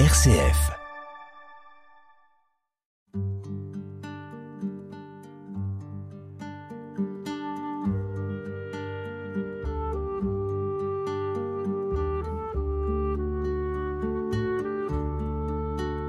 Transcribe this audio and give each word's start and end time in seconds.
RCF. 0.00 0.72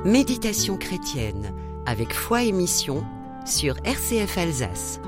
Méditation 0.03 0.77
chrétienne 0.77 1.53
avec 1.85 2.11
foi 2.11 2.41
et 2.41 2.51
mission 2.51 3.03
sur 3.45 3.75
RCF 3.83 4.35
Alsace. 4.39 4.99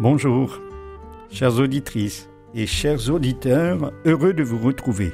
Bonjour, 0.00 0.58
chères 1.30 1.60
auditrices 1.60 2.28
et 2.56 2.66
chers 2.66 3.08
auditeurs, 3.08 3.92
heureux 4.04 4.32
de 4.34 4.42
vous 4.42 4.58
retrouver. 4.58 5.12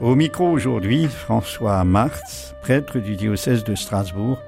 Au 0.00 0.14
micro 0.14 0.48
aujourd'hui, 0.48 1.06
François 1.06 1.82
Martz, 1.84 2.54
prêtre 2.62 2.98
du 2.98 3.16
diocèse 3.16 3.64
de 3.64 3.74
Strasbourg 3.74 4.40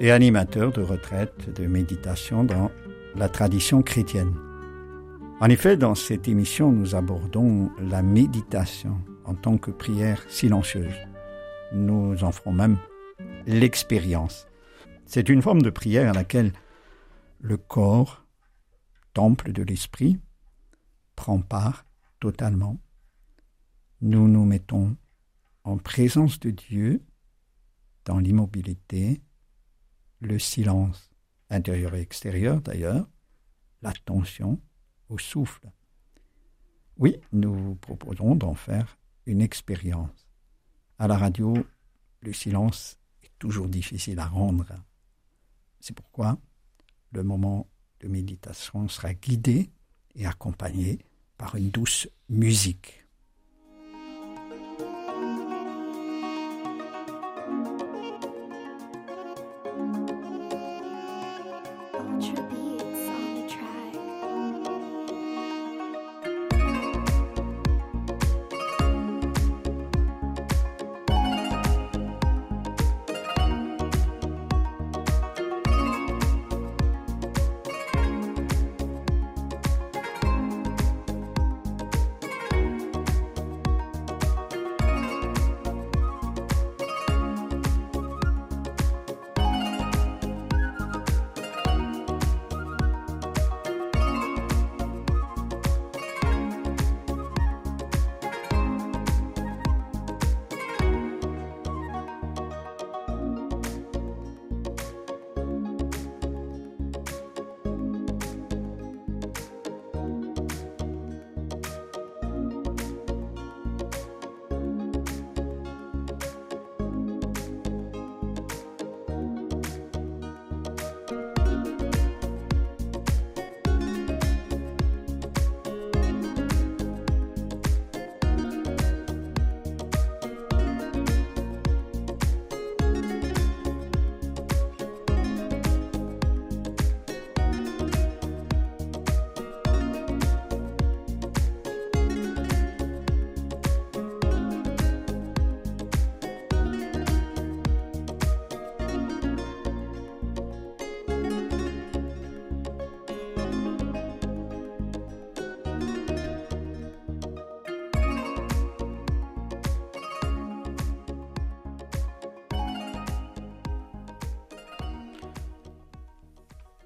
et 0.00 0.10
animateur 0.10 0.72
de 0.72 0.82
retraite 0.82 1.52
de 1.54 1.66
méditation 1.66 2.44
dans 2.44 2.70
la 3.14 3.28
tradition 3.28 3.82
chrétienne. 3.82 4.34
En 5.40 5.48
effet, 5.50 5.76
dans 5.76 5.94
cette 5.94 6.28
émission, 6.28 6.72
nous 6.72 6.94
abordons 6.94 7.70
la 7.80 8.02
méditation 8.02 8.98
en 9.24 9.34
tant 9.34 9.58
que 9.58 9.70
prière 9.70 10.22
silencieuse 10.28 10.94
nous 11.72 12.22
en 12.22 12.32
ferons 12.32 12.52
même 12.52 12.78
l'expérience. 13.46 14.46
C'est 15.06 15.28
une 15.28 15.42
forme 15.42 15.62
de 15.62 15.70
prière 15.70 16.10
à 16.10 16.12
laquelle 16.12 16.52
le 17.40 17.56
corps, 17.56 18.24
temple 19.14 19.52
de 19.52 19.62
l'esprit, 19.62 20.18
prend 21.16 21.40
part 21.40 21.84
totalement. 22.20 22.78
Nous 24.02 24.26
nous 24.26 24.44
mettons 24.44 24.96
en 25.62 25.78
présence 25.78 26.40
de 26.40 26.50
Dieu 26.50 27.04
dans 28.04 28.18
l'immobilité, 28.18 29.22
le 30.20 30.40
silence 30.40 31.08
intérieur 31.50 31.94
et 31.94 32.00
extérieur 32.00 32.60
d'ailleurs, 32.60 33.08
l'attention 33.80 34.60
au 35.08 35.18
souffle. 35.18 35.70
Oui, 36.96 37.16
nous 37.30 37.54
vous 37.54 37.74
proposons 37.76 38.34
d'en 38.34 38.54
faire 38.54 38.98
une 39.26 39.40
expérience. 39.40 40.26
À 40.98 41.06
la 41.06 41.16
radio, 41.16 41.54
le 42.22 42.32
silence 42.32 42.98
est 43.22 43.30
toujours 43.38 43.68
difficile 43.68 44.18
à 44.18 44.26
rendre. 44.26 44.66
C'est 45.78 45.94
pourquoi 45.94 46.38
le 47.12 47.22
moment 47.22 47.68
de 48.00 48.08
méditation 48.08 48.88
sera 48.88 49.14
guidé 49.14 49.70
et 50.16 50.26
accompagné 50.26 50.98
par 51.36 51.54
une 51.54 51.70
douce 51.70 52.08
musique. 52.28 53.01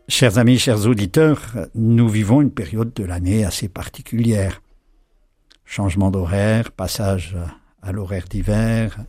Chers 0.09 0.39
amis, 0.39 0.61
chers 0.61 0.87
auditeurs, 0.87 1.43
nous 1.75 2.09
vivons 2.09 2.41
une 2.41 2.53
période 2.53 2.95
de 2.95 3.03
l'année 3.03 3.45
assez 3.45 3.69
particulière. 3.69 4.63
Changement 5.65 6.13
d'horaire, 6.13 6.71
passage 6.71 7.37
à 7.83 7.91
l'horaire 7.91 8.29
d'hiver, 8.29 9.05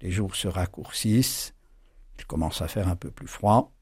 les 0.00 0.10
jours 0.10 0.34
se 0.34 0.48
raccourcissent, 0.48 1.54
il 2.18 2.26
commence 2.26 2.60
à 2.60 2.66
faire 2.66 2.88
un 2.88 2.96
peu 2.96 3.12
plus 3.12 3.28
froid. 3.28 3.72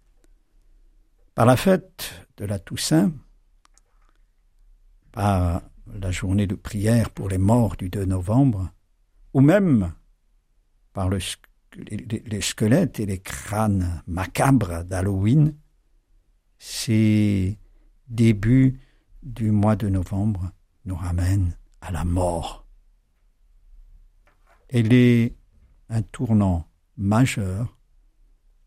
Par 1.34 1.46
la 1.46 1.56
fête 1.56 2.26
de 2.36 2.44
la 2.44 2.58
Toussaint, 2.58 3.10
par 5.12 5.62
la 5.98 6.10
journée 6.10 6.46
de 6.46 6.56
prière 6.56 7.08
pour 7.08 7.30
les 7.30 7.38
morts 7.38 7.76
du 7.76 7.88
2 7.88 8.04
novembre, 8.04 8.70
ou 9.32 9.40
même 9.40 9.94
par 10.92 11.08
le, 11.08 11.20
les 11.86 12.40
squelettes 12.42 13.00
et 13.00 13.06
les 13.06 13.18
crânes 13.18 14.02
macabres 14.06 14.84
d'Halloween, 14.84 15.54
ces 16.60 17.58
débuts 18.08 18.78
du 19.22 19.50
mois 19.50 19.76
de 19.76 19.88
novembre 19.88 20.52
nous 20.84 20.94
ramènent 20.94 21.56
à 21.80 21.90
la 21.90 22.04
mort. 22.04 22.66
Elle 24.68 24.92
est 24.92 25.34
un 25.88 26.02
tournant 26.02 26.68
majeur 26.98 27.78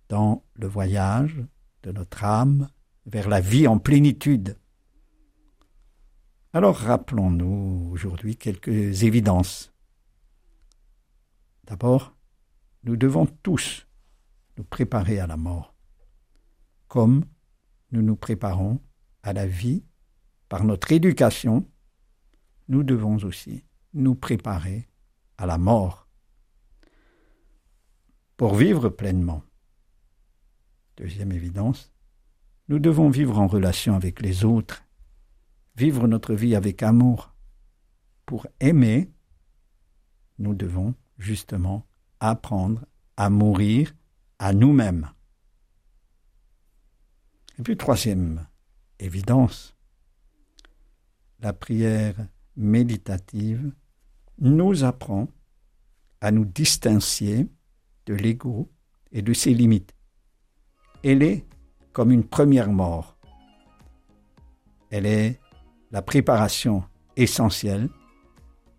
dans 0.09 0.43
le 0.55 0.67
voyage 0.67 1.37
de 1.83 1.91
notre 1.91 2.23
âme 2.23 2.67
vers 3.05 3.29
la 3.29 3.39
vie 3.39 3.67
en 3.67 3.77
plénitude. 3.77 4.57
Alors 6.51 6.75
rappelons-nous 6.75 7.89
aujourd'hui 7.91 8.37
quelques 8.37 9.03
évidences. 9.03 9.71
D'abord, 11.65 12.15
nous 12.85 12.97
devons 12.97 13.27
tous 13.27 13.85
nous 14.57 14.63
préparer 14.63 15.19
à 15.19 15.27
la 15.27 15.37
mort, 15.37 15.75
comme 16.87 17.23
nous 17.93 18.01
nous 18.01 18.15
préparons 18.15 18.81
à 19.21 19.31
la 19.31 19.47
vie 19.47 19.85
par 20.49 20.65
notre 20.65 20.91
éducation, 20.91 21.65
nous 22.67 22.83
devons 22.83 23.17
aussi 23.17 23.63
nous 23.93 24.15
préparer 24.15 24.89
à 25.37 25.45
la 25.45 25.57
mort 25.57 26.07
pour 28.35 28.55
vivre 28.55 28.89
pleinement. 28.89 29.43
Deuxième 30.97 31.31
évidence, 31.31 31.93
nous 32.67 32.79
devons 32.79 33.09
vivre 33.09 33.39
en 33.39 33.47
relation 33.47 33.95
avec 33.95 34.21
les 34.21 34.43
autres, 34.43 34.83
vivre 35.75 36.07
notre 36.07 36.33
vie 36.33 36.55
avec 36.55 36.81
amour. 36.81 37.33
Pour 38.25 38.47
aimer, 38.59 39.11
nous 40.39 40.55
devons 40.55 40.95
justement 41.17 41.85
apprendre 42.19 42.85
à 43.17 43.29
mourir 43.29 43.93
à 44.39 44.51
nous-mêmes. 44.51 45.09
Et 47.59 47.61
puis 47.61 47.77
troisième 47.77 48.45
évidence, 48.99 49.75
la 51.39 51.53
prière 51.53 52.15
méditative 52.55 53.71
nous 54.39 54.83
apprend 54.83 55.27
à 56.21 56.31
nous 56.31 56.45
distancier 56.45 57.47
de 58.05 58.13
l'ego 58.13 58.71
et 59.11 59.21
de 59.21 59.33
ses 59.33 59.53
limites. 59.53 59.93
Elle 61.03 61.21
est 61.21 61.45
comme 61.91 62.11
une 62.11 62.23
première 62.23 62.71
mort. 62.71 63.17
Elle 64.89 65.05
est 65.05 65.39
la 65.91 66.01
préparation 66.01 66.83
essentielle 67.15 67.89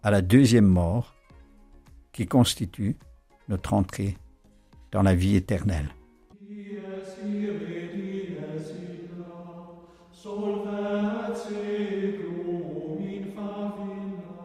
à 0.02 0.10
la 0.10 0.20
deuxième 0.20 0.66
mort 0.66 1.14
qui 2.12 2.26
constitue 2.26 2.96
notre 3.48 3.74
entrée 3.74 4.16
dans 4.90 5.02
la 5.02 5.14
vie 5.14 5.36
éternelle. 5.36 5.94
solvece 10.24 12.16
glum 12.16 12.98
in 12.98 13.24
favilla, 13.34 14.40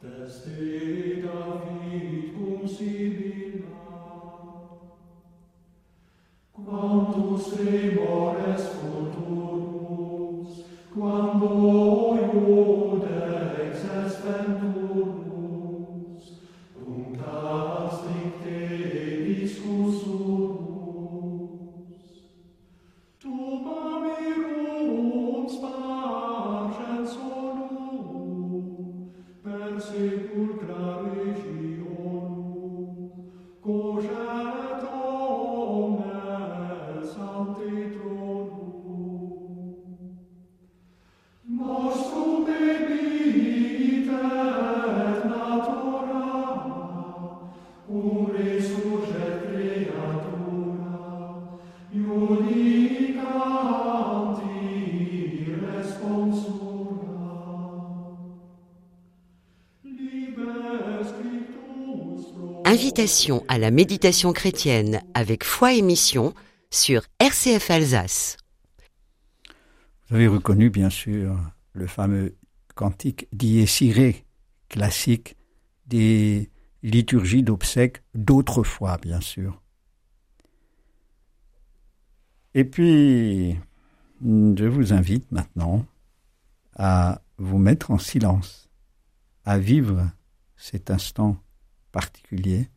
teste 0.00 1.22
David 1.24 2.34
cum 2.34 2.68
sibilla. 2.68 3.86
Quantus 6.52 7.46
remores 7.56 8.64
futurum, 8.74 10.46
quam 10.92 11.40
Invitation 62.78 63.42
à 63.48 63.56
la 63.56 63.70
méditation 63.70 64.34
chrétienne 64.34 65.00
avec 65.14 65.44
foi 65.44 65.72
et 65.72 65.80
mission 65.80 66.34
sur 66.68 67.04
RCF 67.20 67.70
Alsace. 67.70 68.36
Vous 70.10 70.16
avez 70.16 70.26
reconnu 70.26 70.68
bien 70.68 70.90
sûr 70.90 71.40
le 71.72 71.86
fameux 71.86 72.36
cantique 72.74 73.28
d'Iesiré, 73.32 74.26
classique 74.68 75.38
des 75.86 76.50
liturgies 76.82 77.42
d'obsèques 77.42 78.02
d'autrefois 78.14 78.98
bien 78.98 79.22
sûr. 79.22 79.62
Et 82.52 82.66
puis, 82.66 83.56
je 84.22 84.66
vous 84.66 84.92
invite 84.92 85.32
maintenant 85.32 85.86
à 86.74 87.22
vous 87.38 87.56
mettre 87.56 87.90
en 87.90 87.98
silence, 87.98 88.68
à 89.46 89.58
vivre 89.58 90.10
cet 90.58 90.90
instant 90.90 91.38
particulier 91.96 92.68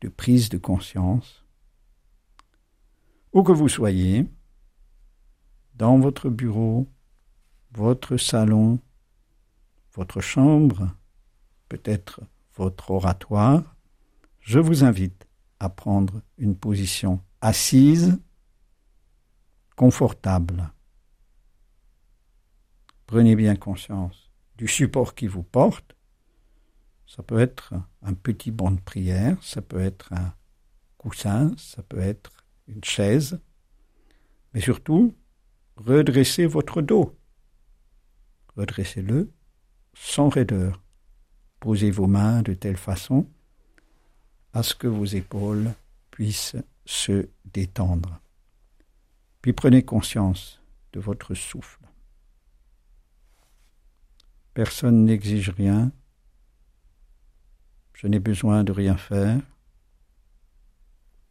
de 0.00 0.08
prise 0.08 0.48
de 0.48 0.56
conscience, 0.56 1.44
où 3.34 3.42
que 3.42 3.52
vous 3.52 3.68
soyez, 3.68 4.26
dans 5.74 5.98
votre 5.98 6.30
bureau, 6.30 6.88
votre 7.70 8.16
salon, 8.16 8.80
votre 9.92 10.22
chambre, 10.22 10.90
peut-être 11.68 12.22
votre 12.54 12.92
oratoire, 12.92 13.76
je 14.40 14.58
vous 14.58 14.84
invite 14.84 15.28
à 15.60 15.68
prendre 15.68 16.22
une 16.38 16.56
position 16.56 17.22
assise, 17.42 18.18
confortable. 19.76 20.72
Prenez 23.04 23.36
bien 23.36 23.54
conscience 23.54 24.30
du 24.56 24.66
support 24.66 25.14
qui 25.14 25.26
vous 25.26 25.42
porte 25.42 25.97
ça 27.08 27.22
peut 27.22 27.40
être 27.40 27.72
un 28.02 28.12
petit 28.12 28.50
banc 28.50 28.70
de 28.70 28.80
prière, 28.80 29.42
ça 29.42 29.62
peut 29.62 29.80
être 29.80 30.12
un 30.12 30.34
coussin, 30.98 31.52
ça 31.56 31.82
peut 31.82 31.98
être 31.98 32.44
une 32.68 32.84
chaise, 32.84 33.40
mais 34.52 34.60
surtout, 34.60 35.16
redressez 35.76 36.46
votre 36.46 36.82
dos. 36.82 37.18
Redressez-le 38.56 39.32
sans 39.94 40.28
raideur. 40.28 40.82
Posez 41.60 41.90
vos 41.90 42.06
mains 42.06 42.42
de 42.42 42.54
telle 42.54 42.76
façon 42.76 43.26
à 44.52 44.62
ce 44.62 44.74
que 44.74 44.86
vos 44.86 45.04
épaules 45.06 45.72
puissent 46.10 46.56
se 46.84 47.28
détendre. 47.46 48.20
Puis 49.40 49.54
prenez 49.54 49.82
conscience 49.82 50.60
de 50.92 51.00
votre 51.00 51.34
souffle. 51.34 51.80
Personne 54.52 55.04
n'exige 55.04 55.50
rien, 55.50 55.92
je 57.98 58.06
n'ai 58.06 58.20
besoin 58.20 58.62
de 58.62 58.70
rien 58.70 58.96
faire, 58.96 59.40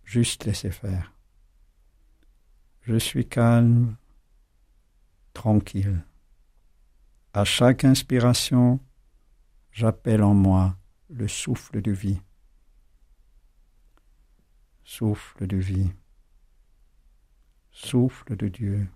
juste 0.04 0.44
laisser 0.44 0.70
faire. 0.70 1.14
Je 2.82 2.98
suis 2.98 3.26
calme, 3.26 3.96
tranquille. 5.32 6.04
À 7.34 7.46
chaque 7.46 7.86
inspiration, 7.86 8.82
j'appelle 9.72 10.22
en 10.22 10.34
moi 10.34 10.76
le 11.10 11.30
souffle 11.30 11.82
de 11.82 11.92
vie. 11.92 12.20
Souffle 14.84 15.48
de 15.48 15.58
vie. 15.58 15.90
Souffle 17.72 18.36
de 18.36 18.50
Dieu. 18.50 18.90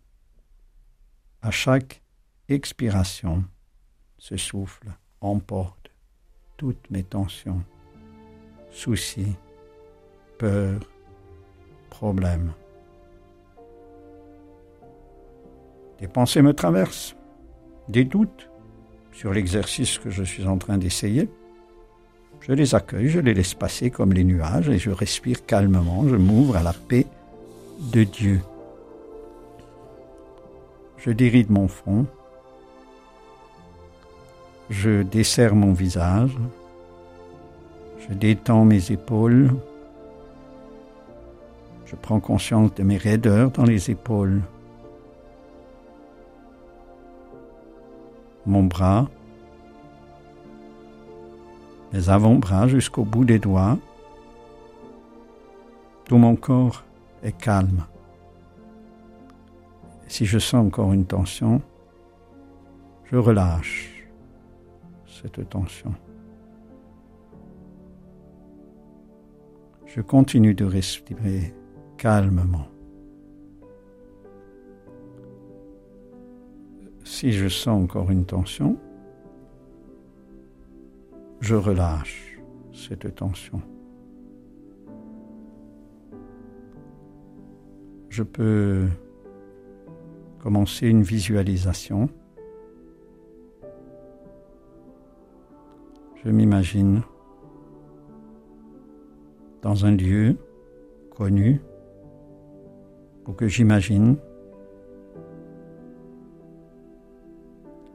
À 1.42 1.52
chaque 1.52 2.04
expiration, 2.50 3.46
ce 4.18 4.36
souffle 4.36 4.92
emporte 5.22 5.81
toutes 6.62 6.92
mes 6.92 7.02
tensions, 7.02 7.64
soucis, 8.70 9.34
peurs, 10.38 10.80
problèmes. 11.90 12.54
Des 16.00 16.08
pensées 16.08 16.44
me 16.44 16.54
traversent, 16.54 17.16
des 17.90 18.04
doutes 18.04 18.48
sur 19.12 19.34
l'exercice 19.34 19.98
que 19.98 20.12
je 20.12 20.22
suis 20.22 20.46
en 20.46 20.60
train 20.60 20.78
d'essayer. 20.78 21.28
Je 22.42 22.54
les 22.54 22.76
accueille, 22.76 23.08
je 23.08 23.20
les 23.20 23.34
laisse 23.34 23.56
passer 23.56 23.90
comme 23.90 24.14
les 24.14 24.24
nuages 24.24 24.70
et 24.70 24.78
je 24.78 24.92
respire 24.92 25.48
calmement, 25.48 26.08
je 26.08 26.16
m'ouvre 26.16 26.58
à 26.58 26.62
la 26.62 26.74
paix 26.74 27.08
de 27.92 28.04
Dieu. 28.04 28.40
Je 30.98 31.10
déride 31.10 31.50
mon 31.50 31.68
front, 31.68 32.06
je 34.72 35.04
desserre 35.04 35.54
mon 35.54 35.74
visage, 35.74 36.36
je 38.00 38.14
détends 38.14 38.64
mes 38.64 38.92
épaules, 38.92 39.54
je 41.86 41.96
prends 41.98 42.22
conscience 42.22 42.74
de 42.76 42.84
mes 42.84 42.98
raideurs 42.98 43.52
dans 43.52 43.66
les 43.66 43.92
épaules. 43.92 44.42
Mon 48.46 48.64
bras, 48.64 49.10
mes 51.92 52.10
avant-bras 52.10 52.70
jusqu'au 52.70 53.04
bout 53.04 53.26
des 53.26 53.40
doigts, 53.40 53.78
tout 56.06 56.18
mon 56.18 56.38
corps 56.38 56.84
est 57.24 57.38
calme. 57.38 57.84
Si 60.08 60.26
je 60.26 60.40
sens 60.40 60.66
encore 60.66 60.94
une 60.94 61.06
tension, 61.06 61.62
je 63.12 63.18
relâche 63.18 63.91
cette 65.22 65.50
tension. 65.50 65.94
Je 69.86 70.02
continue 70.02 70.54
de 70.54 70.66
respirer 70.66 71.54
calmement. 71.98 72.68
Si 77.04 77.34
je 77.34 77.50
sens 77.50 77.84
encore 77.84 78.10
une 78.10 78.26
tension, 78.26 78.78
je 81.40 81.56
relâche 81.56 82.40
cette 82.74 83.14
tension. 83.16 83.62
Je 88.10 88.24
peux 88.24 88.88
commencer 90.40 90.88
une 90.88 91.04
visualisation 91.04 92.10
Je 96.24 96.30
m'imagine 96.30 97.02
dans 99.64 99.86
un 99.86 99.96
lieu 99.96 100.38
connu 101.10 101.62
ou 103.28 103.34
que 103.34 103.48
j'imagine 103.48 104.18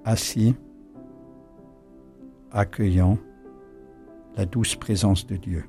assis, 0.04 0.56
accueillant 2.50 3.18
la 4.36 4.44
douce 4.44 4.74
présence 4.74 5.26
de 5.26 5.36
Dieu. 5.36 5.64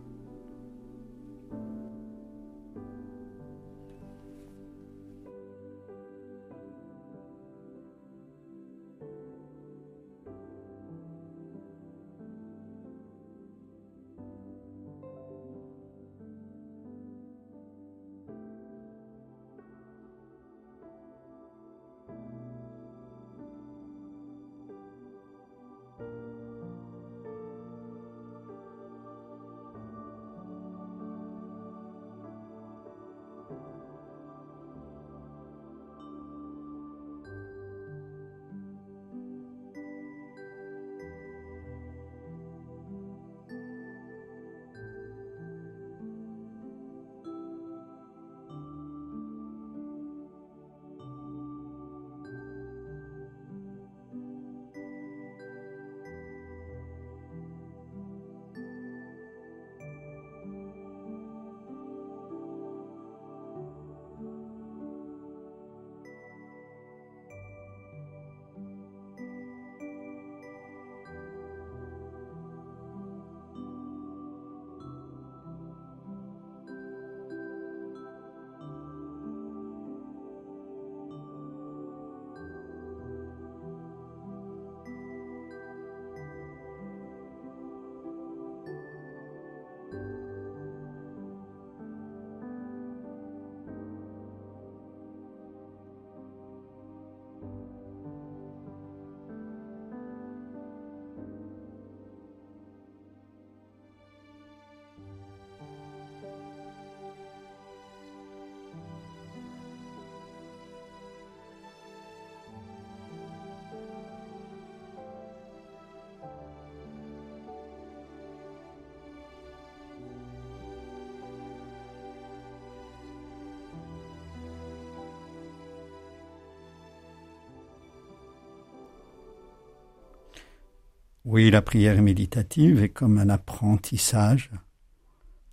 Oui, 131.30 131.52
la 131.52 131.62
prière 131.62 132.02
méditative 132.02 132.82
est 132.82 132.88
comme 132.88 133.18
un 133.18 133.28
apprentissage 133.28 134.50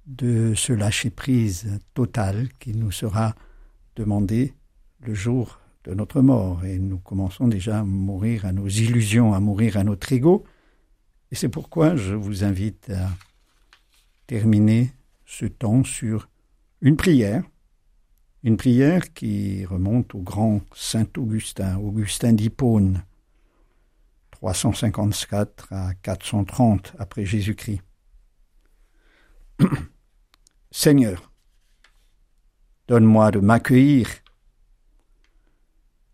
de 0.07 0.54
ce 0.54 0.73
lâcher-prise 0.73 1.81
total 1.95 2.49
qui 2.61 2.75
nous 2.75 2.93
sera 2.93 3.35
demandé 3.97 4.54
le 5.00 5.14
jour 5.14 5.59
de 5.83 5.93
notre 5.93 6.21
mort. 6.21 6.64
Et 6.64 6.78
nous 6.78 6.99
commençons 6.99 7.49
déjà 7.49 7.81
à 7.81 7.83
mourir 7.83 8.47
à 8.47 8.52
nos 8.52 8.69
illusions, 8.69 9.35
à 9.35 9.40
mourir 9.40 9.76
à 9.76 9.83
notre 9.83 10.12
ego. 10.12 10.45
Et 11.33 11.35
c'est 11.35 11.49
pourquoi 11.49 11.97
je 11.97 12.14
vous 12.14 12.45
invite 12.45 12.90
à 12.90 13.09
terminer 14.28 14.93
ce 15.26 15.47
temps 15.47 15.83
sur 15.83 16.28
une 16.83 16.95
prière, 16.95 17.43
une 18.45 18.57
prière 18.57 19.12
qui 19.12 19.64
remonte 19.64 20.14
au 20.14 20.21
grand 20.21 20.61
Saint 20.73 21.09
Augustin, 21.16 21.78
Augustin 21.78 22.33
d'Hippone, 22.33 23.02
354 24.45 25.73
à 25.73 25.95
430 25.95 26.95
après 26.99 27.25
Jésus-Christ. 27.25 27.81
Seigneur, 30.71 31.33
donne-moi 32.87 33.31
de 33.31 33.39
m'accueillir 33.39 34.07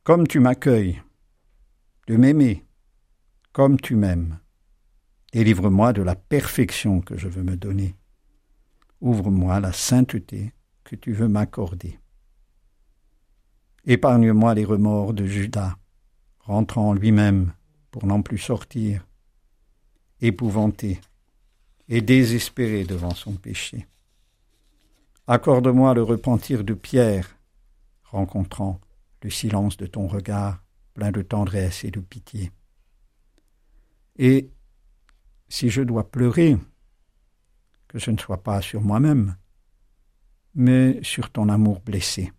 comme 0.05 0.29
tu 0.29 0.39
m'accueilles, 0.39 1.03
de 2.07 2.17
m'aimer 2.17 2.65
comme 3.53 3.81
tu 3.81 3.97
m'aimes. 3.97 4.39
Délivre-moi 5.33 5.93
de 5.93 6.03
la 6.03 6.15
perfection 6.15 7.01
que 7.01 7.17
je 7.17 7.27
veux 7.27 7.43
me 7.43 7.57
donner. 7.57 7.97
Ouvre-moi 9.01 9.59
la 9.59 9.73
sainteté 9.73 10.53
que 10.85 10.95
tu 10.95 11.13
veux 11.13 11.29
m'accorder. 11.29 11.99
Épargne-moi 13.87 14.55
les 14.55 14.65
remords 14.65 15.15
de 15.15 15.27
Judas, 15.27 15.77
rentrant 16.39 16.91
en 16.91 16.95
lui-même 16.95 17.55
pour 17.91 18.07
n'en 18.07 18.23
plus 18.23 18.39
sortir, 18.39 19.07
épouvanté 20.21 21.01
et 21.89 22.01
désespéré 22.01 22.85
devant 22.85 23.15
son 23.15 23.33
péché. 23.33 23.87
Accorde-moi 25.27 25.95
le 25.95 26.03
repentir 26.03 26.65
de 26.65 26.75
Pierre, 26.75 27.37
rencontrant 28.05 28.81
le 29.23 29.31
silence 29.31 29.77
de 29.77 29.87
ton 29.87 30.07
regard 30.07 30.63
plein 30.95 31.13
de 31.13 31.23
tendresse 31.23 31.85
et 31.85 31.91
de 31.91 32.01
pitié. 32.01 32.51
Et 34.17 34.51
si 35.49 35.71
je 35.71 35.83
dois 35.83 36.11
pleurer, 36.11 36.57
que 37.89 37.99
ce 37.99 38.11
ne 38.11 38.19
soit 38.19 38.43
pas 38.43 38.61
sur 38.61 38.81
moi-même, 38.81 39.37
mais 40.55 41.01
sur 41.03 41.31
ton 41.31 41.49
amour 41.49 41.81
blessé. 41.81 42.33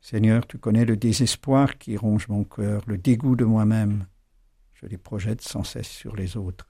Seigneur, 0.00 0.46
tu 0.46 0.58
connais 0.58 0.84
le 0.84 0.96
désespoir 0.96 1.78
qui 1.78 1.96
ronge 1.96 2.28
mon 2.28 2.44
cœur, 2.44 2.82
le 2.86 2.96
dégoût 2.96 3.36
de 3.36 3.44
moi-même, 3.44 4.06
je 4.80 4.86
les 4.86 4.98
projette 4.98 5.42
sans 5.42 5.64
cesse 5.64 5.88
sur 5.88 6.16
les 6.16 6.36
autres. 6.36 6.66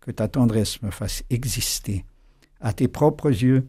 Que 0.00 0.10
ta 0.10 0.28
tendresse 0.28 0.82
me 0.82 0.90
fasse 0.90 1.24
exister. 1.30 2.04
À 2.60 2.72
tes 2.72 2.88
propres 2.88 3.30
yeux, 3.30 3.68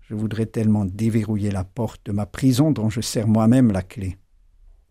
je 0.00 0.14
voudrais 0.14 0.46
tellement 0.46 0.84
déverrouiller 0.84 1.50
la 1.50 1.64
porte 1.64 2.06
de 2.06 2.12
ma 2.12 2.26
prison 2.26 2.70
dont 2.70 2.88
je 2.88 3.00
sers 3.00 3.26
moi-même 3.26 3.72
la 3.72 3.82
clé. 3.82 4.16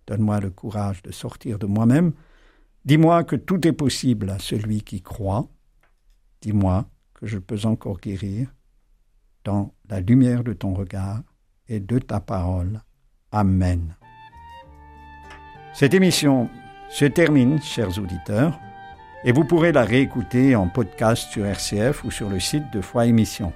Donne-moi 0.07 0.39
le 0.39 0.51
courage 0.51 1.01
de 1.01 1.11
sortir 1.11 1.57
de 1.57 1.65
moi-même. 1.65 2.13
Dis-moi 2.85 3.23
que 3.23 3.35
tout 3.35 3.67
est 3.67 3.73
possible 3.73 4.29
à 4.29 4.39
celui 4.39 4.81
qui 4.81 5.01
croit. 5.01 5.47
Dis-moi 6.41 6.87
que 7.13 7.27
je 7.27 7.37
peux 7.37 7.65
encore 7.65 7.99
guérir 7.99 8.53
dans 9.43 9.73
la 9.89 10.01
lumière 10.01 10.43
de 10.43 10.53
ton 10.53 10.73
regard 10.73 11.21
et 11.67 11.79
de 11.79 11.99
ta 11.99 12.19
parole. 12.19 12.81
Amen. 13.31 13.95
Cette 15.73 15.93
émission 15.93 16.49
se 16.91 17.05
termine, 17.05 17.61
chers 17.61 17.97
auditeurs, 17.97 18.59
et 19.23 19.31
vous 19.31 19.45
pourrez 19.45 19.71
la 19.71 19.83
réécouter 19.83 20.57
en 20.57 20.67
podcast 20.67 21.31
sur 21.31 21.45
RCF 21.45 22.03
ou 22.03 22.11
sur 22.11 22.29
le 22.29 22.39
site 22.39 22.65
de 22.73 22.81
Foi 22.81 23.05
Émission. 23.05 23.53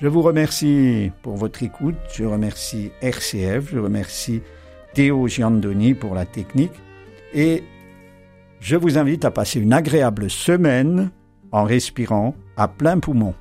Je 0.00 0.06
vous 0.06 0.22
remercie 0.22 1.10
pour 1.22 1.36
votre 1.36 1.64
écoute, 1.64 1.96
je 2.12 2.24
remercie 2.24 2.92
RCF, 3.02 3.70
je 3.72 3.78
remercie 3.78 4.40
Théo 4.94 5.26
Giandoni 5.26 5.94
pour 5.94 6.14
la 6.14 6.26
technique, 6.26 6.74
et 7.32 7.64
je 8.60 8.76
vous 8.76 8.98
invite 8.98 9.24
à 9.24 9.32
passer 9.32 9.58
une 9.58 9.72
agréable 9.72 10.30
semaine 10.30 11.10
en 11.50 11.64
respirant 11.64 12.36
à 12.56 12.68
plein 12.68 13.00
poumon. 13.00 13.34